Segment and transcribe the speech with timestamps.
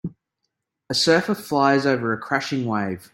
[0.89, 3.07] A surfer flies over a crashing wave.